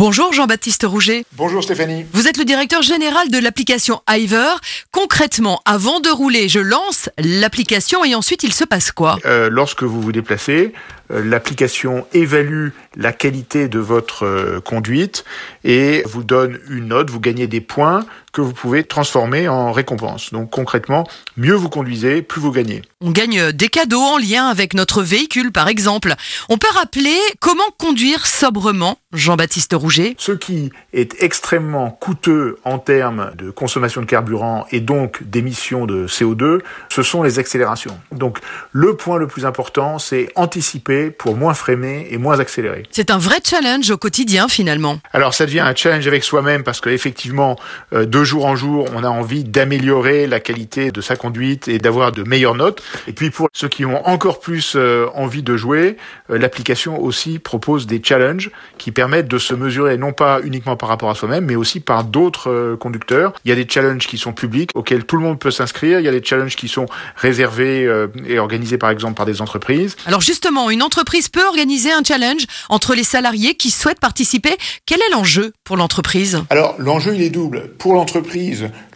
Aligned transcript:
Bonjour 0.00 0.32
Jean-Baptiste 0.32 0.86
Rouget. 0.88 1.24
Bonjour 1.34 1.62
Stéphanie. 1.62 2.06
Vous 2.14 2.26
êtes 2.26 2.38
le 2.38 2.46
directeur 2.46 2.80
général 2.80 3.30
de 3.30 3.36
l'application 3.36 4.00
Iver. 4.08 4.54
Concrètement, 4.92 5.60
avant 5.66 6.00
de 6.00 6.08
rouler, 6.08 6.48
je 6.48 6.58
lance 6.58 7.10
l'application 7.18 8.02
et 8.02 8.14
ensuite 8.14 8.42
il 8.42 8.54
se 8.54 8.64
passe 8.64 8.92
quoi? 8.92 9.18
Euh, 9.26 9.50
lorsque 9.50 9.82
vous 9.82 10.00
vous 10.00 10.10
déplacez, 10.10 10.72
euh, 11.10 11.22
l'application 11.22 12.06
évalue 12.14 12.68
la 12.96 13.12
qualité 13.12 13.68
de 13.68 13.78
votre 13.78 14.24
euh, 14.24 14.60
conduite 14.60 15.26
et 15.64 16.02
vous 16.06 16.24
donne 16.24 16.58
une 16.70 16.88
note, 16.88 17.10
vous 17.10 17.20
gagnez 17.20 17.46
des 17.46 17.60
points 17.60 18.06
que 18.32 18.40
vous 18.40 18.52
pouvez 18.52 18.84
transformer 18.84 19.48
en 19.48 19.72
récompense. 19.72 20.32
Donc 20.32 20.50
concrètement, 20.50 21.06
mieux 21.36 21.54
vous 21.54 21.68
conduisez, 21.68 22.22
plus 22.22 22.40
vous 22.40 22.52
gagnez. 22.52 22.82
On 23.00 23.10
gagne 23.10 23.52
des 23.52 23.68
cadeaux 23.68 24.00
en 24.00 24.18
lien 24.18 24.46
avec 24.46 24.74
notre 24.74 25.02
véhicule 25.02 25.52
par 25.52 25.68
exemple. 25.68 26.14
On 26.48 26.58
peut 26.58 26.68
rappeler 26.74 27.16
comment 27.40 27.62
conduire 27.78 28.26
sobrement, 28.26 28.98
Jean-Baptiste 29.12 29.74
Rouget 29.74 30.14
Ce 30.18 30.32
qui 30.32 30.70
est 30.92 31.22
extrêmement 31.22 31.90
coûteux 31.90 32.58
en 32.64 32.78
termes 32.78 33.32
de 33.36 33.50
consommation 33.50 34.00
de 34.00 34.06
carburant 34.06 34.66
et 34.70 34.80
donc 34.80 35.22
d'émissions 35.24 35.86
de 35.86 36.06
CO2, 36.06 36.60
ce 36.88 37.02
sont 37.02 37.22
les 37.22 37.38
accélérations. 37.38 37.98
Donc 38.12 38.38
le 38.72 38.96
point 38.96 39.18
le 39.18 39.26
plus 39.26 39.46
important, 39.46 39.98
c'est 39.98 40.30
anticiper 40.34 41.10
pour 41.10 41.36
moins 41.36 41.54
freiner 41.54 42.08
et 42.12 42.18
moins 42.18 42.38
accélérer. 42.38 42.84
C'est 42.90 43.10
un 43.10 43.18
vrai 43.18 43.38
challenge 43.44 43.90
au 43.90 43.96
quotidien 43.96 44.48
finalement. 44.48 44.98
Alors 45.12 45.34
ça 45.34 45.46
devient 45.46 45.60
un 45.60 45.74
challenge 45.74 46.06
avec 46.06 46.22
soi-même 46.24 46.62
parce 46.62 46.80
qu'effectivement, 46.80 47.56
euh, 47.92 48.06
de 48.06 48.19
jour 48.24 48.46
en 48.46 48.56
jour, 48.56 48.86
on 48.94 49.04
a 49.04 49.08
envie 49.08 49.44
d'améliorer 49.44 50.26
la 50.26 50.40
qualité 50.40 50.90
de 50.90 51.00
sa 51.00 51.16
conduite 51.16 51.68
et 51.68 51.78
d'avoir 51.78 52.12
de 52.12 52.22
meilleures 52.22 52.54
notes. 52.54 52.82
Et 53.06 53.12
puis 53.12 53.30
pour 53.30 53.48
ceux 53.52 53.68
qui 53.68 53.84
ont 53.84 54.06
encore 54.06 54.40
plus 54.40 54.74
euh, 54.76 55.06
envie 55.14 55.42
de 55.42 55.56
jouer, 55.56 55.96
euh, 56.30 56.38
l'application 56.38 57.00
aussi 57.00 57.38
propose 57.38 57.86
des 57.86 58.00
challenges 58.02 58.50
qui 58.78 58.92
permettent 58.92 59.28
de 59.28 59.38
se 59.38 59.54
mesurer 59.54 59.96
non 59.96 60.12
pas 60.12 60.40
uniquement 60.42 60.76
par 60.76 60.88
rapport 60.88 61.10
à 61.10 61.14
soi-même, 61.14 61.44
mais 61.44 61.56
aussi 61.56 61.80
par 61.80 62.04
d'autres 62.04 62.50
euh, 62.50 62.76
conducteurs. 62.76 63.32
Il 63.44 63.48
y 63.48 63.52
a 63.52 63.56
des 63.56 63.66
challenges 63.68 64.06
qui 64.06 64.18
sont 64.18 64.32
publics, 64.32 64.70
auxquels 64.74 65.04
tout 65.04 65.16
le 65.16 65.22
monde 65.22 65.38
peut 65.38 65.50
s'inscrire. 65.50 66.00
Il 66.00 66.04
y 66.04 66.08
a 66.08 66.12
des 66.12 66.22
challenges 66.22 66.56
qui 66.56 66.68
sont 66.68 66.86
réservés 67.16 67.88
et 68.26 68.38
organisés 68.38 68.78
par 68.78 68.90
exemple 68.90 69.14
par 69.14 69.26
des 69.26 69.40
entreprises. 69.40 69.96
Alors 70.06 70.20
justement, 70.20 70.70
une 70.70 70.82
entreprise 70.82 71.28
peut 71.28 71.44
organiser 71.44 71.92
un 71.92 72.02
challenge 72.02 72.46
entre 72.68 72.94
les 72.94 73.04
salariés 73.04 73.54
qui 73.54 73.70
souhaitent 73.70 74.00
participer. 74.00 74.56
Quel 74.86 74.98
est 75.00 75.10
l'enjeu 75.12 75.52
pour 75.64 75.76
l'entreprise? 75.76 76.42
Alors 76.50 76.74
l'enjeu 76.78 77.14
il 77.14 77.22
est 77.22 77.30
double. 77.30 77.70
Pour 77.78 77.94
l'entreprise, 77.94 78.09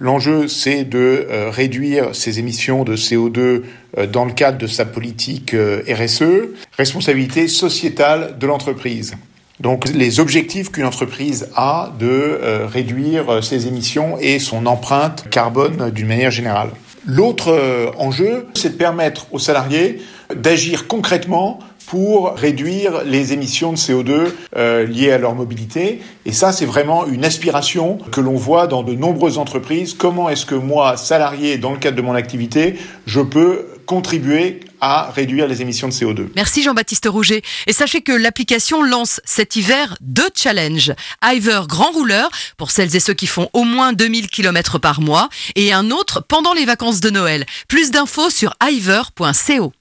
l'enjeu 0.00 0.48
c'est 0.48 0.84
de 0.84 1.26
euh, 1.30 1.50
réduire 1.50 2.14
ses 2.14 2.38
émissions 2.38 2.84
de 2.84 2.96
CO2 2.96 3.38
euh, 3.38 4.06
dans 4.06 4.24
le 4.24 4.32
cadre 4.32 4.58
de 4.58 4.66
sa 4.66 4.84
politique 4.84 5.54
euh, 5.54 5.82
RSE, 5.88 6.48
responsabilité 6.76 7.48
sociétale 7.48 8.36
de 8.38 8.46
l'entreprise. 8.46 9.14
Donc 9.60 9.88
les 9.88 10.20
objectifs 10.20 10.72
qu'une 10.72 10.84
entreprise 10.84 11.48
a 11.54 11.92
de 12.00 12.40
réduire 12.66 13.42
ses 13.42 13.68
émissions 13.68 14.18
et 14.18 14.40
son 14.40 14.66
empreinte 14.66 15.28
carbone 15.30 15.90
d'une 15.90 16.08
manière 16.08 16.32
générale. 16.32 16.70
L'autre 17.06 17.92
enjeu, 17.96 18.48
c'est 18.54 18.70
de 18.70 18.76
permettre 18.76 19.28
aux 19.30 19.38
salariés 19.38 20.00
d'agir 20.34 20.88
concrètement 20.88 21.60
pour 21.94 22.34
réduire 22.34 23.04
les 23.04 23.32
émissions 23.32 23.72
de 23.72 23.76
CO2 23.76 24.32
euh, 24.56 24.84
liées 24.84 25.12
à 25.12 25.18
leur 25.18 25.36
mobilité. 25.36 26.00
Et 26.26 26.32
ça, 26.32 26.50
c'est 26.50 26.66
vraiment 26.66 27.06
une 27.06 27.24
aspiration 27.24 27.98
que 28.10 28.20
l'on 28.20 28.34
voit 28.34 28.66
dans 28.66 28.82
de 28.82 28.94
nombreuses 28.94 29.38
entreprises. 29.38 29.94
Comment 29.94 30.28
est-ce 30.28 30.44
que 30.44 30.56
moi, 30.56 30.96
salarié, 30.96 31.56
dans 31.56 31.70
le 31.70 31.78
cadre 31.78 31.96
de 31.96 32.02
mon 32.02 32.16
activité, 32.16 32.74
je 33.06 33.20
peux 33.20 33.68
contribuer 33.86 34.58
à 34.80 35.12
réduire 35.12 35.46
les 35.46 35.62
émissions 35.62 35.86
de 35.86 35.92
CO2 35.92 36.30
Merci 36.34 36.64
Jean-Baptiste 36.64 37.06
Rouget. 37.08 37.42
Et 37.68 37.72
sachez 37.72 38.00
que 38.00 38.10
l'application 38.10 38.82
lance 38.82 39.20
cet 39.24 39.54
hiver 39.54 39.96
deux 40.00 40.30
challenges. 40.34 40.92
Iver 41.22 41.60
Grand 41.68 41.92
Rouleur 41.92 42.28
pour 42.56 42.72
celles 42.72 42.96
et 42.96 43.00
ceux 43.00 43.14
qui 43.14 43.28
font 43.28 43.48
au 43.52 43.62
moins 43.62 43.92
2000 43.92 44.26
km 44.30 44.80
par 44.80 45.00
mois 45.00 45.28
et 45.54 45.72
un 45.72 45.92
autre 45.92 46.24
pendant 46.26 46.54
les 46.54 46.64
vacances 46.64 46.98
de 46.98 47.10
Noël. 47.10 47.46
Plus 47.68 47.92
d'infos 47.92 48.30
sur 48.30 48.52
iver.co. 48.60 49.72